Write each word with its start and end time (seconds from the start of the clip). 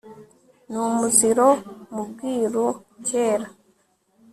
ni 0.69 0.77
umuziro 0.87 1.47
mu 1.93 2.01
bwiru 2.09 2.65
kera 3.07 3.47